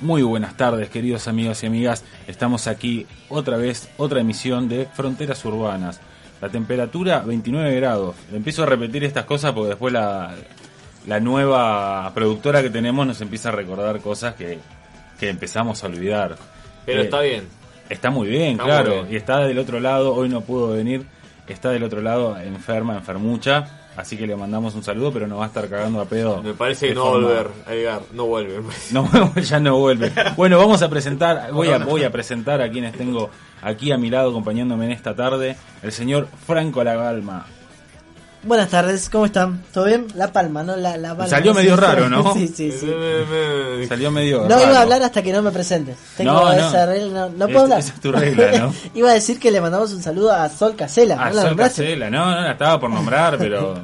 [0.00, 2.04] Muy buenas tardes, queridos amigos y amigas.
[2.28, 6.00] Estamos aquí otra vez, otra emisión de Fronteras Urbanas.
[6.40, 8.14] La temperatura 29 grados.
[8.32, 10.34] Empiezo a repetir estas cosas porque después la,
[11.06, 14.58] la nueva productora que tenemos nos empieza a recordar cosas que,
[15.18, 16.36] que empezamos a olvidar.
[16.86, 17.44] Pero Eh, está bien.
[17.88, 18.90] Está muy bien, Está claro.
[18.90, 19.12] muy bien.
[19.14, 21.06] Y está del otro lado, hoy no pudo venir.
[21.48, 23.77] Está del otro lado, enferma, enfermucha.
[23.98, 26.40] Así que le mandamos un saludo, pero nos va a estar cagando a pedo.
[26.40, 28.02] Me parece que no va a volver, Edgar.
[28.12, 28.62] No vuelve.
[28.92, 30.12] No, ya no vuelve.
[30.36, 33.28] Bueno, vamos a presentar, voy a, voy a presentar a quienes tengo
[33.60, 37.46] aquí a mi lado acompañándome en esta tarde, el señor Franco Lagalma.
[38.44, 39.62] Buenas tardes, ¿cómo están?
[39.72, 40.06] ¿Todo bien?
[40.14, 40.76] La palma, ¿no?
[40.76, 41.26] La, la palma.
[41.26, 42.32] Salió medio raro, ¿no?
[42.34, 42.88] sí, sí, sí.
[43.88, 44.62] Salió medio No raro.
[44.62, 45.96] iba a hablar hasta que no me presentes.
[46.16, 46.52] Tengo No, no.
[46.52, 47.78] esa regla, no, no Es- puedo hablar.
[47.80, 48.74] esa es tu regla, ¿no?
[48.94, 51.16] iba a decir que le mandamos un saludo a Sol Casela.
[51.16, 51.82] ¿no la Sol nombraste?
[51.82, 52.10] Casela.
[52.10, 53.74] No, no, la estaba por nombrar, pero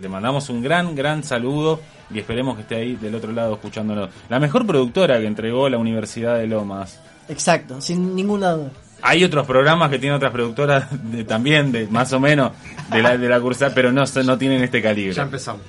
[0.00, 1.80] le mandamos un gran, gran saludo
[2.12, 4.10] y esperemos que esté ahí del otro lado escuchándonos.
[4.28, 7.00] La mejor productora que entregó la Universidad de Lomas.
[7.28, 8.70] Exacto, sin ninguna duda.
[9.06, 12.52] Hay otros programas que tienen otras productoras de- también, de más o menos,
[12.90, 15.12] de la, de la cursa, pero no, no tienen este calibre.
[15.12, 15.60] Ya empezamos.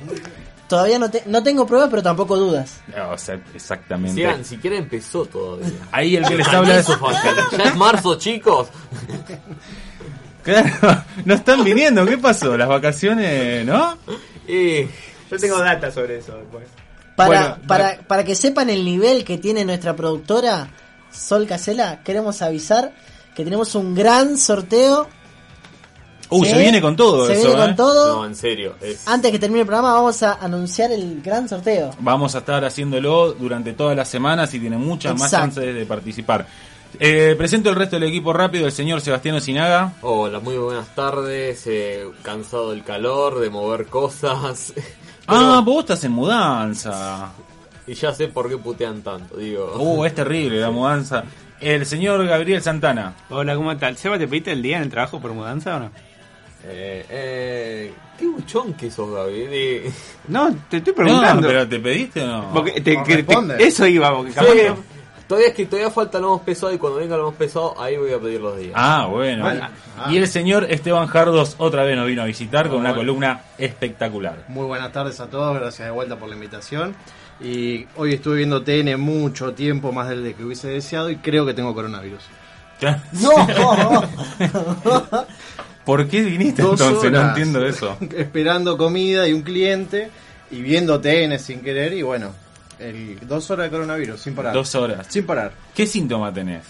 [0.70, 2.80] Todavía no, te- no tengo pruebas, pero tampoco dudas.
[3.12, 4.16] O sea, exactamente.
[4.16, 5.68] Sigan, ni siquiera empezó todavía.
[5.92, 6.88] Ahí el que les habla es...
[7.58, 8.70] Ya es marzo, chicos.
[10.44, 12.56] Claro, no están viniendo, ¿qué pasó?
[12.56, 13.98] Las vacaciones, ¿no?
[14.48, 14.84] Y
[15.30, 16.68] Yo tengo data sobre eso después.
[17.16, 20.68] Para, Bueno, para, para que sepan el nivel que tiene nuestra productora,
[21.12, 22.92] Sol Casela, queremos avisar
[23.36, 25.08] que tenemos un gran sorteo.
[26.28, 27.66] Uh, se viene con todo Se eso, viene ¿eh?
[27.68, 28.16] con todo.
[28.18, 28.76] no, en serio.
[28.82, 29.08] Es...
[29.08, 31.92] Antes que termine el programa vamos a anunciar el gran sorteo.
[32.00, 36.48] Vamos a estar haciéndolo durante todas las semanas y tienen muchas más chances de participar.
[37.00, 39.94] Eh, presento el resto del equipo rápido, el señor Sebastián Sinaga.
[40.02, 41.62] Hola, muy buenas tardes.
[41.68, 44.74] eh, cansado del calor, de mover cosas.
[45.28, 47.32] Ah, vos estás en mudanza.
[47.88, 49.38] Y ya sé por qué putean tanto.
[49.38, 51.24] Digo, Uh, es terrible la mudanza.
[51.62, 53.14] El señor Gabriel Santana.
[53.30, 53.96] Hola, ¿cómo tal?
[53.98, 55.92] Seba, ¿te pediste el día en el trabajo por mudanza o no?
[56.68, 59.34] eh, eh, qué buchón que sos, Gaby.
[59.52, 59.92] Eh,
[60.30, 61.48] No, te estoy No, preguntando.
[61.48, 62.52] pero ¿te pediste o no?
[62.54, 63.64] Porque te- No que- te- responde.
[63.64, 64.74] eso iba, porque capaz sí, que-
[65.28, 67.98] todavía es que todavía falta lo más pesado y cuando venga lo más pesado, ahí
[67.98, 68.74] voy a pedir los días.
[68.76, 69.48] Ah, bueno.
[69.48, 70.12] Ah.
[70.12, 73.02] Y el señor Esteban Jardos otra vez nos vino a visitar con una bueno.
[73.02, 74.46] columna espectacular.
[74.48, 76.96] Muy buenas tardes a todos, gracias de vuelta por la invitación.
[77.40, 81.46] Y hoy estuve viendo TN mucho tiempo, más del de que hubiese deseado, y creo
[81.46, 82.24] que tengo coronavirus.
[83.14, 83.32] No,
[85.86, 87.12] ¿Por qué viniste Dos entonces?
[87.12, 87.98] No entiendo eso.
[88.18, 90.10] Esperando comida y un cliente,
[90.52, 92.32] y viendo TN sin querer, y bueno,
[92.80, 94.54] el, dos horas de coronavirus, sin parar.
[94.54, 95.06] Dos horas.
[95.10, 95.52] Sin parar.
[95.74, 96.64] ¿Qué síntoma tenés?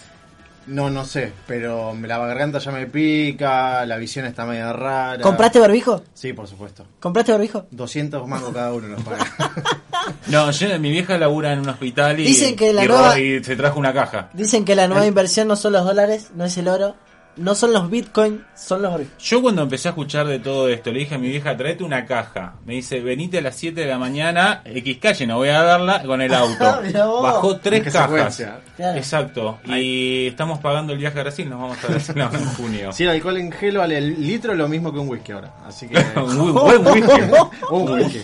[0.66, 5.22] No, no sé, pero la garganta ya me pica, la visión está media rara.
[5.22, 6.02] ¿Compraste barbijo?
[6.12, 6.84] Sí, por supuesto.
[6.98, 7.66] ¿Compraste barbijo?
[7.70, 9.00] 200 mangos cada uno nos.
[10.28, 13.42] No, yo, mi vieja labura en un hospital y, Dicen que la y nueva- y
[13.42, 14.30] se trajo una caja.
[14.34, 16.94] Dicen que la nueva inversión no son los dólares, no es el oro,
[17.36, 19.00] no son los bitcoins, son los.
[19.18, 22.06] Yo cuando empecé a escuchar de todo esto, le dije a mi vieja, traete una
[22.06, 22.54] caja.
[22.64, 26.02] Me dice, venite a las 7 de la mañana, X calle, no voy a darla,
[26.02, 26.64] con el auto.
[27.22, 28.42] Bajó tres cajas.
[28.76, 28.96] Claro.
[28.98, 29.58] Exacto.
[29.66, 32.92] Y estamos pagando el viaje a Brasil, nos vamos a Brasil ahora en junio.
[32.92, 35.52] Si el alcohol en gel vale el litro lo mismo que un whisky ahora.
[35.66, 35.96] Así que.
[36.20, 37.20] un buen- buen whisky.
[37.70, 38.22] un whisky.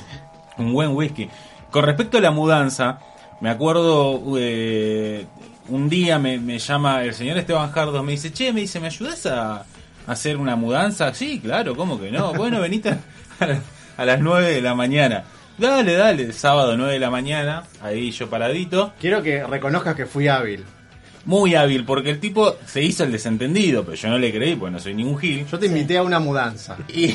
[0.59, 1.29] Un buen whisky.
[1.71, 2.99] Con respecto a la mudanza,
[3.41, 5.27] me acuerdo eh,
[5.69, 8.87] un día me, me llama el señor Esteban Jardos, me dice, che, me dice, ¿me
[8.89, 9.65] ayudas a, a
[10.07, 11.13] hacer una mudanza?
[11.15, 12.33] Sí, claro, ¿cómo que no?
[12.35, 12.91] Bueno, venite
[13.41, 13.61] a, la-
[13.97, 15.25] a las 9 de la mañana.
[15.59, 18.93] Dale, dale, sábado 9 de la mañana, ahí yo paradito.
[19.01, 20.65] Quiero que reconozcas que fui hábil.
[21.25, 24.73] Muy hábil, porque el tipo se hizo el desentendido, pero yo no le creí, porque
[24.73, 25.47] no soy ningún gil.
[25.47, 26.77] Yo te invité a una mudanza.
[26.89, 27.15] Y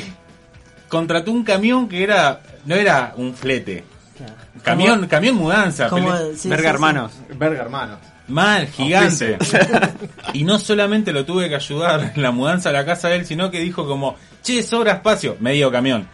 [0.88, 3.84] contrató un camión que era, no era un flete.
[4.62, 5.88] Camión, camión mudanza.
[5.90, 6.66] Verga, sí, sí.
[6.66, 7.12] hermanos.
[7.36, 7.98] Verga, hermano.
[8.28, 9.38] Mal, gigante.
[10.34, 13.26] y no solamente lo tuve que ayudar en la mudanza a la casa de él,
[13.26, 16.06] sino que dijo como, che, sobra espacio, medio camión.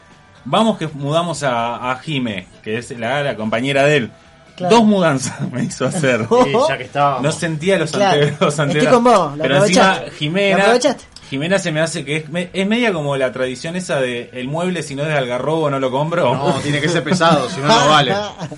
[0.44, 4.10] Vamos que mudamos a, a Jime, que es la, la compañera de él.
[4.56, 4.76] Claro.
[4.76, 6.28] Dos mudanzas me hizo hacer.
[6.46, 7.22] Y ya que estábamos.
[7.22, 8.22] No sentía los Claro.
[8.22, 8.94] ante- los Estoy antebrazos.
[8.94, 10.10] con vos, lo Pero encima aprovechaste.
[10.10, 11.04] ¿Lo Jimena, aprovechaste?
[11.34, 14.46] Jimena se me hace que es, me- es media como la tradición esa de el
[14.46, 16.32] mueble si no es de algarrobo no lo compro.
[16.34, 18.14] No, tiene que ser pesado, si no, no vale.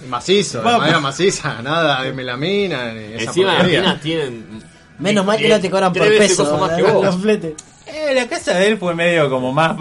[0.08, 4.44] Macizo, de manera maciza, nada de melamina ni esa Encima las minas tienen.
[4.99, 6.58] Menos mal que no te cobran por Tres veces peso.
[6.58, 7.17] más que vos.
[7.87, 9.75] Eh, la casa de él fue medio como más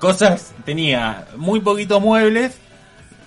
[0.00, 2.52] cosas, tenía muy poquitos muebles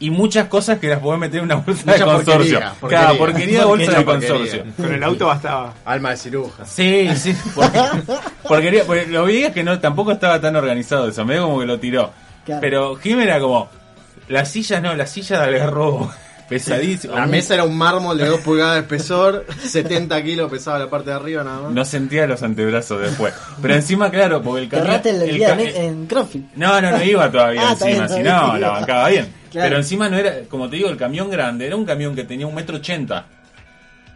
[0.05, 2.35] y muchas cosas que las podés meter en una bolsa Mucha de consorcio.
[2.59, 2.99] porquería, porquería.
[3.05, 4.63] Claro, porquería bolsa de consorcio.
[4.77, 5.73] Con el auto bastaba.
[5.85, 6.65] Alma de ciruja.
[6.65, 7.79] Sí, sí, porque,
[8.47, 11.65] porquería, porque lo vi es que no tampoco estaba tan organizado eso, medio como que
[11.65, 12.11] lo tiró.
[12.45, 12.61] Claro.
[12.61, 13.69] Pero Jim era como
[14.27, 16.11] las sillas no, las sillas de algarrobo.
[16.49, 17.15] Pesadísimo.
[17.15, 21.09] La mesa era un mármol de 2 pulgadas de espesor, 70 kilos pesaba la parte
[21.09, 21.71] de arriba nada más.
[21.71, 23.33] No sentía los antebrazos después.
[23.61, 26.45] Pero encima, claro, porque el erraste el, el día ca- en, en CrossFit.
[26.55, 29.33] No, no, no iba todavía Ah, encima, si no, la bancaba bien.
[29.53, 29.69] Claro.
[29.69, 32.47] Pero encima no era, como te digo, el camión grande, era un camión que tenía
[32.47, 33.27] un metro ochenta.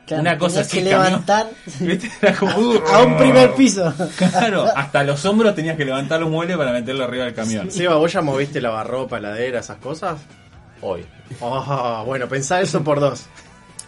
[0.07, 1.47] Claro, Una cosa así, que levantar
[1.79, 2.09] ¿Viste?
[2.21, 2.57] Era como...
[2.57, 3.93] uh, a un primer piso.
[4.17, 7.69] Claro, hasta los hombros tenías que levantar los muebles para meterlo arriba del camión.
[7.69, 10.19] Seba, ¿vos ya moviste lavarropa, heladera, esas cosas?
[10.81, 11.05] Hoy.
[11.39, 13.27] Oh, bueno, pensá eso por dos.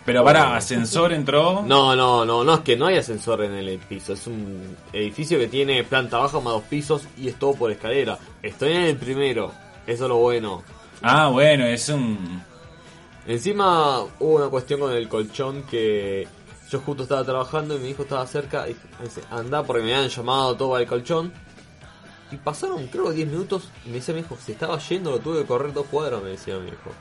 [0.06, 1.64] Pero para, ascensor entró.
[1.66, 4.14] No, no, no, no, es que no hay ascensor en el piso.
[4.14, 8.20] Es un edificio que tiene planta baja más dos pisos y es todo por escalera.
[8.44, 9.52] Estoy en el primero,
[9.88, 10.64] eso es lo bueno.
[11.02, 12.44] Ah, bueno, es un.
[13.26, 16.28] Encima hubo una cuestión con el colchón que
[16.70, 20.10] yo justo estaba trabajando y mi hijo estaba cerca y dice, anda porque me habían
[20.10, 21.32] llamado todo el colchón.
[22.32, 25.20] Y pasaron creo que 10 minutos y me dice mi hijo, se estaba yendo, lo
[25.20, 26.92] tuve que correr dos cuadras, me decía mi hijo.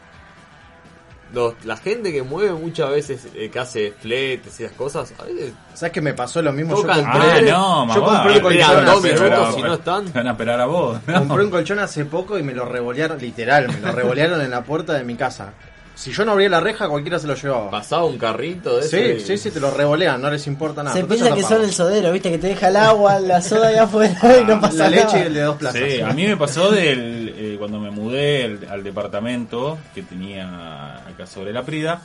[1.33, 5.25] Los- la gente que mueve muchas veces, eh, que hace fletes y esas cosas, a
[5.25, 6.75] veces ¿Sabes que me pasó lo mismo?
[6.75, 7.95] Yo Tocan Ah, compré, no, mamá.
[7.95, 10.13] yo compré un colchón dos minutos, si no están.
[10.13, 10.99] Van a esperar a vos.
[11.07, 11.19] ¿no?
[11.29, 14.65] Compré un colchón hace poco y me lo revolearon, literal, me lo revolearon en la
[14.65, 15.53] puerta de mi casa.
[15.99, 17.71] Si yo no abría la reja, cualquiera se lo llevaba.
[17.73, 19.27] pasaba un carrito de Sí, ese.
[19.27, 20.95] sí, sí, te lo revolean, no les importa nada.
[20.95, 23.67] Se Pero piensa que son el sodero, viste, que te deja el agua, la soda
[23.69, 25.05] ahí afuera y no pasa La nada.
[25.07, 25.83] leche y el de dos plazas.
[25.85, 30.99] Sí, a mí me pasó del, eh, cuando me mudé al, al departamento que tenía
[30.99, 32.01] acá sobre la Prida,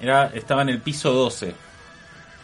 [0.00, 1.52] era, estaba en el piso 12.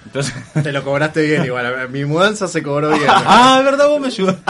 [0.05, 1.89] Entonces, Te lo cobraste bien igual.
[1.91, 3.05] Mi mudanza se cobró bien.
[3.09, 4.43] ah, es verdad, vos me ayudaste.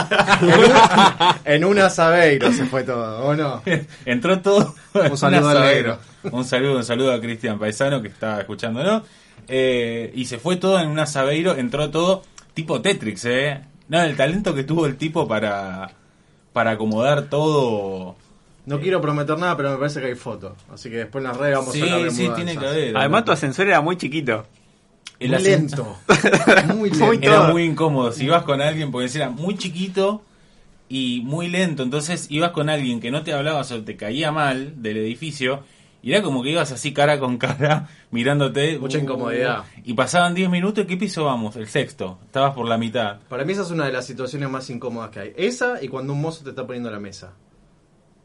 [1.45, 3.61] en un asabeiro se fue todo, ¿o no?
[4.05, 4.75] Entró todo.
[4.93, 5.99] Un saludo negro.
[6.31, 9.03] Un saludo, un saludo a Cristian Paisano que está escuchándonos.
[9.47, 12.23] Eh, y se fue todo en un asabeiro, entró todo
[12.53, 13.61] tipo Tetrix, ¿eh?
[13.87, 15.91] No, el talento que tuvo el tipo para,
[16.53, 18.15] para acomodar todo.
[18.65, 20.53] No quiero prometer nada, pero me parece que hay fotos.
[20.71, 22.45] Así que después en las redes vamos Sí, a hablar de sí, mudanzas.
[22.45, 22.97] tiene que haber.
[22.97, 24.45] Además, tu ascensor era muy chiquito.
[25.19, 25.97] El Muy lento.
[26.75, 27.13] Muy lento.
[27.21, 28.11] Era muy incómodo.
[28.11, 30.21] Si ibas con alguien, porque era muy chiquito
[30.87, 31.83] y muy lento.
[31.83, 35.63] Entonces ibas con alguien que no te hablaba o te caía mal del edificio.
[36.01, 38.79] Y era como que ibas así cara con cara mirándote.
[38.79, 39.65] Mucha Uh, incomodidad.
[39.83, 40.85] Y pasaban 10 minutos.
[40.85, 41.57] ¿Qué piso vamos?
[41.57, 42.19] El sexto.
[42.25, 43.19] Estabas por la mitad.
[43.27, 45.33] Para mí esa es una de las situaciones más incómodas que hay.
[45.35, 47.33] Esa y cuando un mozo te está poniendo la mesa.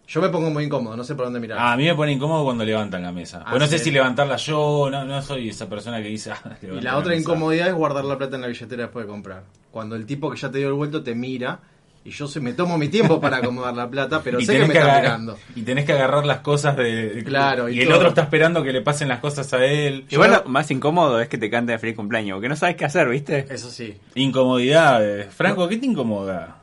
[0.06, 1.58] Yo me pongo muy incómodo, no sé por dónde mirar.
[1.58, 3.42] Ah, a mí me pone incómodo cuando levantan la mesa.
[3.44, 3.84] Ah, pues no sé sí.
[3.84, 4.88] si levantarla yo.
[4.90, 6.30] No, no soy esa persona que dice.
[6.44, 7.22] ah, y la otra mesa.
[7.22, 9.44] incomodidad es guardar la plata en la billetera después de comprar.
[9.70, 11.60] Cuando el tipo que ya te dio el vuelto te mira
[12.04, 14.66] y yo se me tomo mi tiempo para acomodar la plata, pero y sé que
[14.66, 15.38] me que, está mirando.
[15.56, 17.22] y tenés que agarrar las cosas de.
[17.24, 17.96] Claro, y y, el todo.
[17.96, 20.04] otro está esperando que le pasen las cosas a él.
[20.10, 23.08] Igual lo más incómodo es que te canten feliz cumpleaños, porque no sabes qué hacer,
[23.08, 23.46] ¿viste?
[23.48, 23.96] Eso sí.
[24.16, 25.32] Incomodidades.
[25.32, 26.58] Franco, ¿qué te incomoda?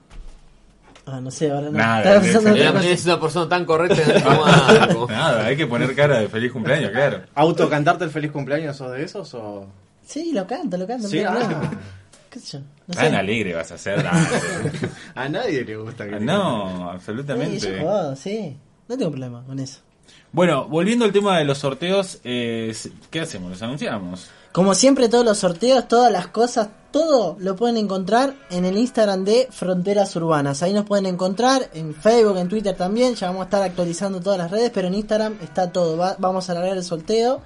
[1.12, 1.78] Ah, no sé, ahora no.
[1.78, 2.90] Nada, cosa.
[2.90, 4.02] es una persona tan correcta.
[5.10, 7.24] Nada, hay que poner cara de feliz cumpleaños, claro.
[7.36, 9.68] ¿Autocantarte el feliz cumpleaños sos de esos o...?
[10.06, 11.08] Sí, lo canto, lo canto.
[11.08, 11.72] Sí, no ah.
[12.30, 12.60] ¿Qué sé yo?
[12.88, 13.16] No Tan sé.
[13.18, 14.06] alegre vas a ser.
[15.16, 17.80] A nadie le gusta que te no, Sí, yo absolutamente.
[17.82, 18.58] jodo, sí.
[18.88, 19.80] No tengo problema con eso.
[20.32, 22.74] Bueno, volviendo al tema de los sorteos, eh,
[23.10, 23.52] ¿qué hacemos?
[23.52, 24.30] ¿Los anunciamos?
[24.52, 29.24] Como siempre, todos los sorteos, todas las cosas, todo lo pueden encontrar en el Instagram
[29.24, 30.62] de Fronteras Urbanas.
[30.62, 33.16] Ahí nos pueden encontrar, en Facebook, en Twitter también.
[33.16, 35.96] Ya vamos a estar actualizando todas las redes, pero en Instagram está todo.
[35.96, 37.42] Va- vamos a largar el sorteo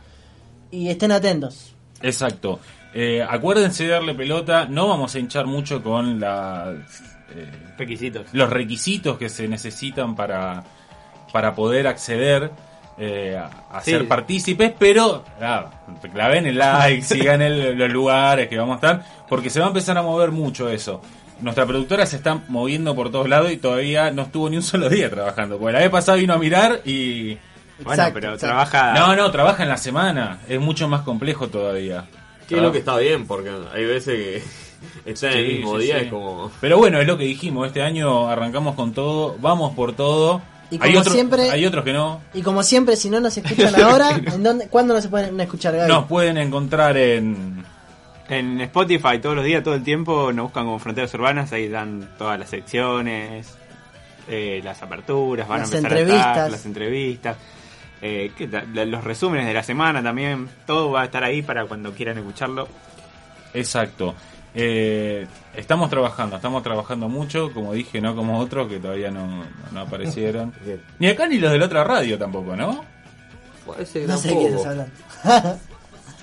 [0.71, 1.75] y estén atentos.
[2.01, 2.59] Exacto.
[2.95, 4.65] Eh, acuérdense de darle pelota.
[4.65, 6.73] No vamos a hinchar mucho con la,
[7.35, 8.25] eh, Requisitos.
[8.31, 10.63] los requisitos que se necesitan para,
[11.31, 12.49] para poder acceder
[12.97, 13.37] eh,
[13.71, 13.91] a, Sí.
[13.91, 15.69] ser partícipes, pero ah,
[16.13, 19.69] claven el like, sigan el- los lugares que vamos a estar, porque se va a
[19.69, 21.01] empezar a mover mucho eso.
[21.41, 24.87] Nuestra productora se está moviendo por todos lados y todavía no estuvo ni un solo
[24.89, 25.57] día trabajando.
[25.57, 27.37] Porque la vez pasada vino a mirar y...
[27.79, 28.45] Bueno, Exacto, pero exacto.
[28.47, 28.93] trabaja.
[28.93, 30.39] No, no, trabaja en la semana.
[30.47, 32.05] Es mucho más complejo todavía.
[32.47, 34.43] Que es lo que está bien, porque hay veces que
[35.11, 36.05] está en el mismo sí, día sí.
[36.05, 36.49] es como...
[36.61, 37.67] Pero bueno, es lo que dijimos.
[37.67, 40.41] Este año arrancamos con todo, vamos por todo.
[40.71, 42.21] Y hay, como siempre- hay otros que no.
[42.33, 45.75] Y como siempre, si no nos escuchan ahora, ¿en dónde, ¿cuándo nos se pueden escuchar,
[45.75, 45.87] Gaby?
[45.91, 47.63] Nos pueden encontrar en.
[48.27, 52.09] En Spotify todos los días, todo el tiempo, nos buscan como Fronteras Urbanas, ahí dan
[52.17, 53.55] todas las secciones,
[54.27, 56.27] eh, las aperturas, van Las a empezar a entrevistas.
[56.31, 57.37] estar, las entrevistas,
[58.01, 58.31] eh,
[58.73, 62.67] los resúmenes de la semana también, todo va a estar ahí para cuando quieran escucharlo.
[63.53, 64.15] Exacto.
[64.57, 69.43] Eh, estamos trabajando, estamos trabajando mucho, como dije, no como otros que todavía no,
[69.73, 70.53] no aparecieron.
[70.99, 72.83] Ni acá ni los de la otra radio tampoco, ¿no?
[73.65, 74.39] Que No sé tampoco.
[74.39, 74.91] quién es hablando.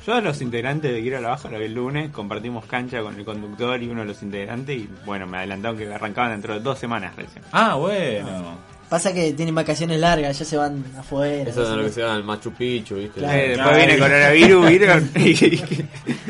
[0.07, 3.03] Yo a los integrantes de Quiero a la Baja lo vi el lunes, compartimos cancha
[3.03, 6.55] con el conductor y uno de los integrantes y bueno, me adelantaron que arrancaban dentro
[6.55, 7.45] de dos semanas recién.
[7.53, 8.57] Ah, bueno.
[8.93, 11.49] Pasa que tienen vacaciones largas, ya se van afuera.
[11.49, 13.21] Eso es lo que se llama el Machu Picchu, ¿viste?
[13.21, 13.39] Claro.
[13.39, 15.11] Eh, después viene coronavirus, ¿vieron?
[15.17, 15.63] Y-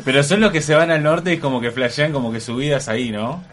[0.05, 2.55] Pero son los que se van al norte y como que flashean como que su
[2.55, 3.43] vida es ahí, ¿no?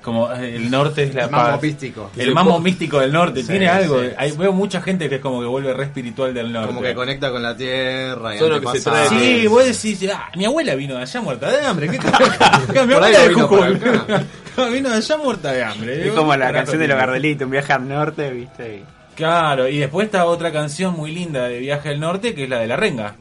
[0.00, 1.62] Como eh, el norte es la El paz.
[1.62, 2.10] místico.
[2.16, 3.42] El mambo místico del norte.
[3.42, 4.00] Sí, Tiene algo.
[4.02, 6.68] sí, Hay- veo mucha gente que es como que vuelve re espiritual del norte.
[6.68, 10.46] Como que conecta con la tierra y que se trae Sí, vos decís, ah, mi
[10.46, 11.88] abuela vino de allá muerta de hambre.
[11.90, 11.98] ¿Qué
[12.86, 13.48] Mi abuela de vino
[14.72, 15.98] Vino de allá muerta de hambre.
[15.98, 16.96] Es Digo, como ¿qué la canción de los?
[16.98, 18.76] Gardelitos, un viaje al norte, ¿viste?
[18.76, 18.84] Y-
[19.14, 22.58] Claro, y después está otra canción muy linda de Viaje al Norte, que es la
[22.58, 23.14] de la renga.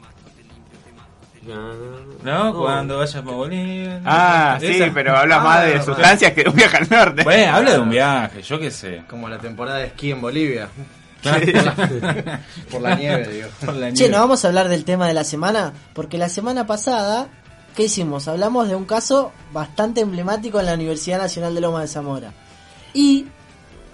[2.24, 2.54] ¿No?
[2.58, 4.02] Cuando vayas a Bolivia.
[4.06, 4.92] Ah, sí, Esa.
[4.94, 5.84] pero habla Ah, más de bueno.
[5.86, 7.24] sustancias que de un viaje al norte.
[7.24, 9.04] Bueno, habla de un viaje, yo qué sé.
[9.10, 10.70] Como la temporada de esquí en Bolivia.
[11.22, 11.46] Claro.
[12.72, 13.48] Por la nieve, digo.
[13.66, 14.10] Por la Che, nieve.
[14.10, 15.74] ¿no vamos a hablar del tema de la semana?
[15.94, 17.28] Porque la semana pasada,
[17.75, 18.27] ¿qué hicimos?
[18.27, 22.34] Hablamos de un caso bastante emblemático en la Universidad Nacional de Loma de Zamora.
[22.94, 23.27] Y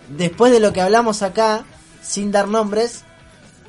[0.10, 1.66] después de lo que hablamos acá,
[2.02, 3.04] sin dar nombres,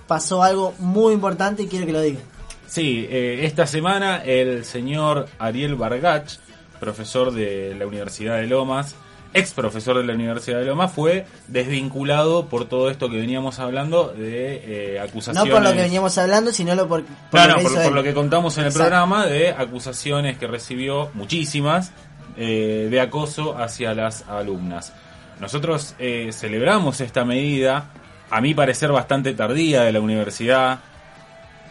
[0.06, 2.22] pasó algo muy importante y quiero que lo digan.
[2.66, 6.38] Sí, eh, esta semana el señor Ariel Bargach,
[6.78, 8.94] profesor de la Universidad de Lomas,
[9.32, 14.08] ex profesor de la Universidad de Lomas, fue desvinculado por todo esto que veníamos hablando
[14.08, 15.52] de eh, No acusaciones.
[15.52, 18.02] por lo que veníamos hablando, sino lo por, por No, lo no, que por, lo
[18.02, 18.88] que contamos en el Exacto.
[18.88, 21.92] programa de acusaciones que recibió, muchísimas,
[22.36, 24.92] eh, de acoso hacia las alumnas.
[25.40, 27.86] Nosotros eh, celebramos esta medida,
[28.30, 30.80] a mi parecer bastante tardía de la universidad.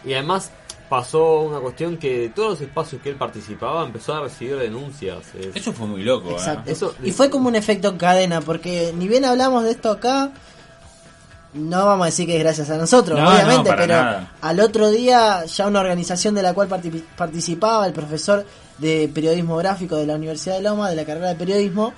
[0.04, 0.50] Y además
[0.90, 5.18] pasó una cuestión que de todos los espacios que él participaba empezó a recibir denuncias.
[5.38, 6.30] Es- Eso fue muy loco.
[6.30, 6.32] ¿eh?
[6.32, 6.70] Exacto.
[6.70, 10.32] Eso- y fue como un efecto en cadena, porque ni bien hablamos de esto acá,
[11.54, 14.32] no vamos a decir que es gracias a nosotros, No, obviamente, no, pero nada.
[14.40, 18.44] al otro día ya una organización de la cual parti- participaba el profesor
[18.78, 21.92] de periodismo gráfico de la Universidad de Loma, de la carrera de periodismo,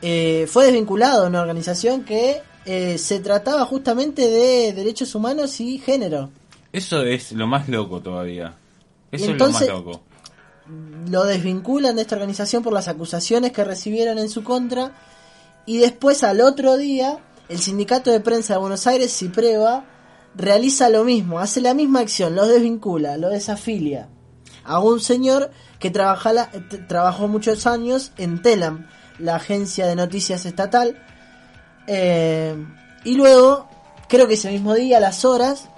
[0.00, 5.78] eh, fue desvinculado de una organización que eh, se trataba justamente de derechos humanos y
[5.78, 6.30] género.
[6.74, 8.54] Eso es lo más loco todavía.
[9.12, 10.02] Eso es lo más loco.
[11.10, 14.92] lo desvinculan de esta organización por las acusaciones que recibieron en su contra
[15.66, 17.18] y después al otro día
[17.50, 19.84] el sindicato de prensa de Buenos Aires, Cipreva,
[20.34, 24.08] realiza lo mismo, hace la misma acción, los desvincula, los desafilia
[24.64, 28.86] a un señor que trabaja la- t- trabajó muchos años en Telam,
[29.18, 30.96] la agencia de noticias estatal,
[31.86, 32.56] eh,
[33.04, 33.68] y luego,
[34.08, 35.68] creo que ese mismo día, a las horas,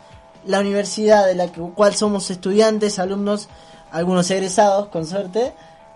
[0.46, 3.48] la universidad de la que- cual somos estudiantes, alumnos,
[3.92, 5.52] algunos egresados, con suerte,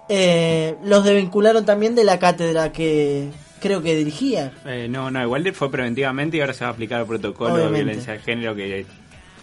[0.09, 3.31] eh, los desvincularon también de la cátedra que
[3.61, 4.53] creo que dirigía.
[4.65, 7.79] Eh, no, no, igual fue preventivamente y ahora se va a aplicar el protocolo Obviamente.
[7.79, 8.87] de violencia de género que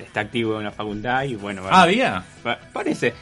[0.04, 2.24] está activo en la facultad y bueno, Ah, había.
[2.44, 3.14] pa- parece,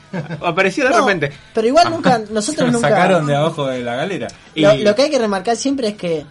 [0.42, 1.32] apareció de No, repente.
[1.54, 2.90] Pero igual nunca, nosotros nunca...
[2.90, 4.28] sacaron de abajo de la galera.
[4.56, 6.26] Lo que hay que remarcar siempre es que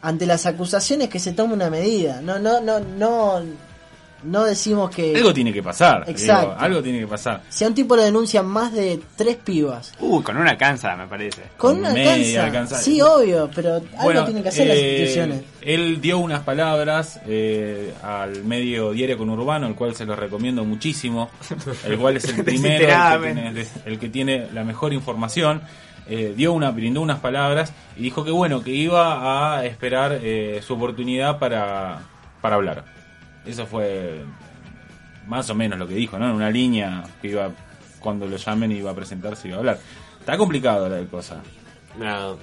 [0.00, 2.20] ante las acusaciones que se toma una medida.
[2.22, 3.40] No, no, no, no,
[4.24, 6.04] no decimos que Algo tiene que pasar.
[6.06, 6.48] Exacto.
[6.50, 7.42] digo, algo tiene que pasar.
[7.48, 9.92] si a un tipo lo denuncian más de tres pibas.
[10.00, 11.42] Uh, con una cansa, me parece.
[11.56, 12.44] Con Con una media alcanza.
[12.44, 12.78] alcanza.
[12.78, 15.42] Sí, obvio, pero algo Bueno, tienen que hacer las eh, instituciones.
[15.60, 21.30] Él dio unas palabras eh, al medio diario conurbano, el cual se los recomiendo muchísimo,
[21.86, 23.42] el cual es el primero, el que, Desesperadamente.
[23.64, 25.62] tiene, el que tiene la mejor información.
[26.08, 30.60] Eh, dio una, brindó unas palabras y dijo que bueno, que iba a esperar eh,
[30.66, 32.00] su oportunidad para,
[32.40, 32.84] para hablar.
[33.46, 34.24] Eso fue
[35.26, 36.26] más o menos lo que dijo, ¿no?
[36.28, 37.50] En una línea que iba,
[38.00, 39.78] cuando lo llamen iba a presentarse y iba a hablar.
[40.20, 41.40] Está complicado la cosa.
[41.96, 42.34] Mira,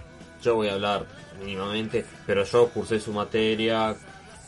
[0.41, 1.06] yo voy a hablar
[1.44, 3.96] mínimamente, pero yo cursé su materia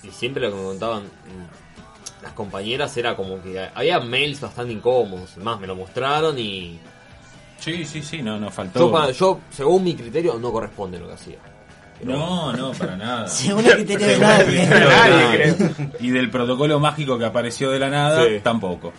[0.04, 4.74] y siempre lo que me contaban mm, las compañeras era como que había mails bastante
[4.74, 5.38] incómodos.
[5.38, 6.80] Más, me lo mostraron y
[7.60, 8.80] Sí, sí, sí, no, no faltó.
[8.80, 11.38] yo, para- yo según mi criterio, no corresponde lo que hacía.
[12.04, 13.28] No, no, para nada.
[13.30, 14.68] Según el criterio de nadie.
[14.68, 15.56] Nadie,
[16.00, 18.40] Y del protocolo mágico que apareció de la nada, Sí.
[18.44, 18.94] tampoco.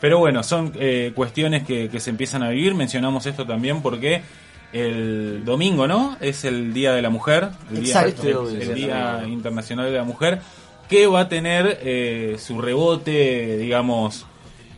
[0.00, 2.74] Pero bueno, son eh, cuestiones que, que se empiezan a vivir.
[2.74, 4.22] Mencionamos esto también porque
[4.72, 6.16] el domingo, ¿no?
[6.20, 7.50] Es el Día de la Mujer.
[7.70, 8.22] El Exacto.
[8.22, 10.40] Día, el, el Día Internacional de la Mujer.
[10.88, 14.26] Que va a tener eh, su rebote, digamos,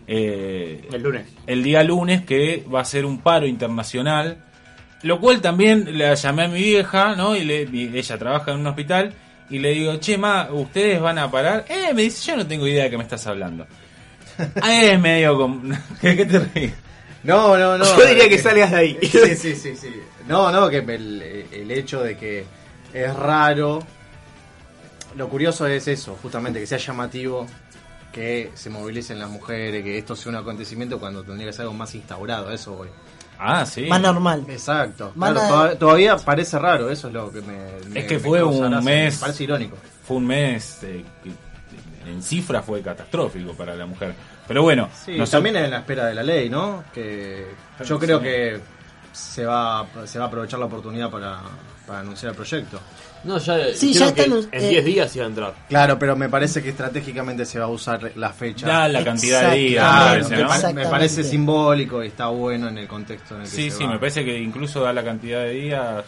[0.06, 1.26] eh, El lunes.
[1.46, 4.44] el día lunes que va a ser un paro internacional,
[5.04, 7.36] lo cual también le llamé a mi vieja, ¿no?
[7.36, 9.12] Y, le, y ella trabaja en un hospital
[9.50, 11.66] y le digo, che, ma, ¿ustedes van a parar?
[11.68, 13.66] Eh, me dice, yo no tengo idea de qué me estás hablando.
[14.62, 15.76] Ah, es medio como...
[16.00, 16.72] ¿Qué, qué te ríes?
[17.22, 17.84] No, no, no.
[17.84, 18.98] Yo diría que salgas de ahí.
[19.02, 19.94] Sí, sí, sí, sí.
[20.26, 22.44] No, no, que el, el hecho de que
[22.94, 23.82] es raro.
[25.16, 27.46] Lo curioso es eso, justamente, que sea llamativo,
[28.14, 31.74] que se movilicen las mujeres, que esto sea un acontecimiento cuando tendría que ser algo
[31.74, 32.88] más instaurado, eso voy.
[33.38, 33.86] Ah, sí.
[33.86, 34.44] Más normal.
[34.48, 35.12] Exacto.
[35.18, 37.56] Claro, todavía parece raro, eso es lo que me.
[37.90, 39.76] me- Es que me fue causa un mes- Me parece irónico.
[40.06, 44.14] Fue un mes eh, que en cifra fue catastrófico para la mujer.
[44.46, 46.84] Pero bueno, Sí, nosotros- también en la espera de la ley, ¿no?
[46.94, 47.48] Que
[47.84, 48.24] yo creo Sí.
[48.24, 48.60] que
[49.12, 51.40] se va, se va a aprovechar la oportunidad para,
[51.86, 52.80] para anunciar el proyecto.
[53.24, 55.54] No, ya, Sí, ya que en eh, 10 días iba a entrar.
[55.68, 58.66] Claro, pero me parece que estratégicamente se va a usar la fecha.
[58.66, 63.34] da la cantidad de días, me Claro, parece, simbólico y está bueno en el contexto
[63.36, 63.92] en el que Sí, se sí, va.
[63.92, 66.04] me parece que incluso da la cantidad de días,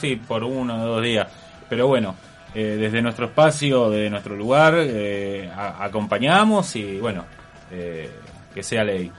[0.00, 1.26] sí, por uno o dos días.
[1.68, 2.14] Pero bueno,
[2.54, 7.24] eh, desde nuestro espacio, de nuestro lugar, eh, a- acompañamos y bueno,
[7.72, 8.08] eh,
[8.54, 9.10] que sea ley,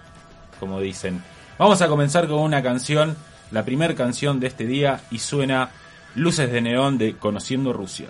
[0.59, 1.21] como dicen.
[1.57, 3.15] Vamos a comenzar con una canción,
[3.51, 5.69] la primera canción de este día y suena
[6.15, 8.09] Luces de Neón de Conociendo Rusia.